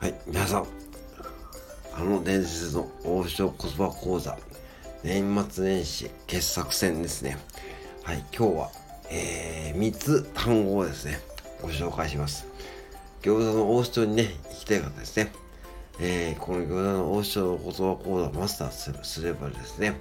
[0.00, 0.66] はい皆さん。
[1.94, 4.38] あの伝説の王将コスパ講座。
[5.04, 7.36] 年末年始傑作戦ですね。
[8.02, 8.70] はい今日は、
[9.10, 11.20] えー、3つ単語をですね
[11.60, 12.46] ご紹介します。
[13.20, 15.32] 餃子の王将にね行きたい方ですね。
[16.00, 20.00] えー、この餃子の王将の言葉講座マスターすればですね、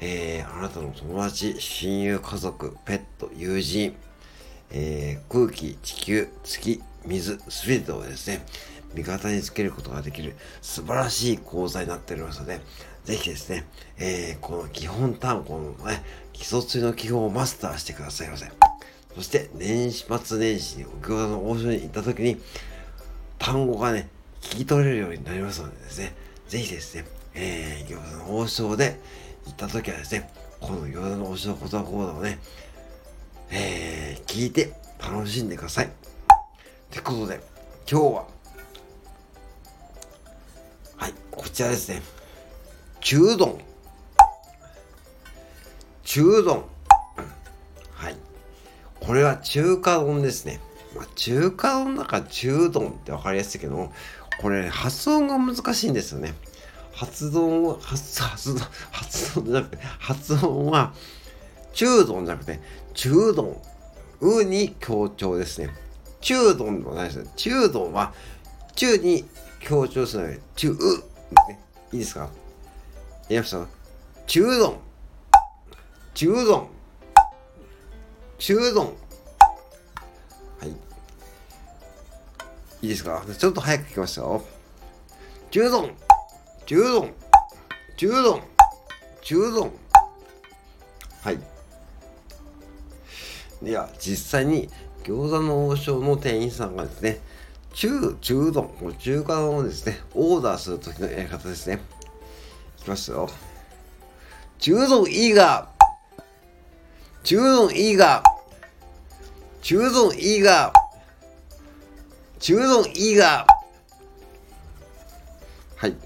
[0.00, 3.94] えー、あなたの友達、親友、家族、ペット、友人、
[4.72, 8.44] えー、空気、地球、月、水、すべてをですね、
[8.94, 12.60] 味方につけることができる素晴らしい講座になっておりますので、
[13.04, 13.66] ぜひですね、
[13.98, 18.50] えー、この基本単語のね、基礎中の基本をマスターしてくださいませ。
[19.14, 22.40] そして、年始末年始にお餃子の王将に行った時に、
[23.38, 24.08] 単語がね、
[24.40, 26.14] 聞き取れるようになりますのでですね、
[26.48, 29.00] ぜひですね、えー、餃子の王将で
[29.46, 32.38] 行った時はですね、この餃子の王将言葉講座をね、
[33.50, 35.90] えー、聞いて楽しんでください。
[36.90, 37.40] ということで、
[37.90, 38.35] 今日は、
[41.56, 42.02] ちらですね。
[43.00, 43.58] 中丼。
[46.04, 46.62] 中丼。
[47.94, 48.16] はい。
[49.00, 50.60] これは中華丼ですね。
[50.94, 53.90] まあ、中華丼だから中丼って分かりやすいけど、
[54.42, 56.34] これ、発音が難しいんですよね。
[56.92, 58.54] 発音は、発、発、
[58.92, 60.92] 発音じゃなくて、発音は、
[61.72, 62.60] 中丼じゃなくて、
[62.92, 63.56] 中丼。
[64.20, 65.70] うに強調ですね。
[66.20, 67.30] 中丼ではないですね。
[67.34, 68.12] 中丼は、
[68.74, 69.24] 中に
[69.60, 70.76] 強調するので、中、う、
[71.48, 71.60] ね。
[71.92, 72.28] いいですか？
[73.28, 73.66] 言いました
[74.26, 74.76] 中丼。
[76.14, 76.68] 中丼。
[78.38, 78.84] 中丼。
[80.58, 80.68] はい。
[80.68, 80.74] い
[82.82, 83.22] いですか？
[83.38, 84.44] ちょっと早く聞きましたよ。
[85.50, 85.94] 中丼。
[86.66, 87.14] 中丼。
[87.96, 88.42] 中丼。
[89.22, 89.72] 中丼。
[91.22, 91.40] はい。
[93.62, 94.68] いや、実際に
[95.02, 97.20] 餃子の王将の店員さんがですね、
[97.72, 101.80] 中、中丼、中華丼をですね、オーダーするときのやり方ですね。
[102.80, 103.28] いきますよ。
[104.58, 105.68] 中丼いいが、
[107.22, 108.22] 中丼いいが、
[109.60, 110.72] 中丼いいが、
[112.38, 113.46] 中丼いいが、
[115.76, 115.96] はい。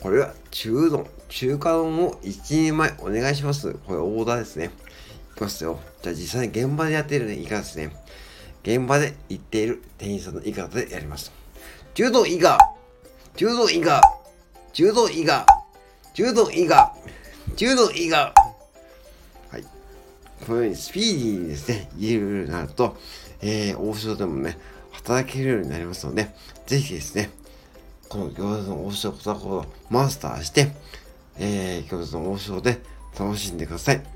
[0.00, 3.72] これは中丼、中華丼を1人前お願いします。
[3.72, 4.70] これオーダーですね。
[5.34, 5.80] いきますよ。
[6.02, 7.90] じゃあ実際に現場でやってるね、いかですね。
[8.64, 11.30] 現場で言っている店員さんの言い方でやります。
[11.94, 12.58] 柔道以下。
[13.36, 14.00] 柔道以下。
[14.72, 15.46] 柔道以下。
[16.14, 16.92] 柔道以下。
[17.56, 18.32] 柔道以下。
[19.50, 19.64] はい。
[20.46, 22.96] このようにスピーディーにですね、言えるようになると、
[23.42, 24.56] えー、王将でもね、
[24.92, 26.34] 働けるようになりますので、
[26.66, 27.30] ぜひですね、
[28.08, 30.72] この餃子の王将ことをマスターして、
[31.38, 32.80] えー、餃子の王将で
[33.18, 34.13] 楽しんでください。